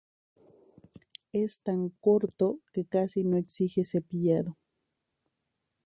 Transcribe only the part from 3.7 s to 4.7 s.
cepillado.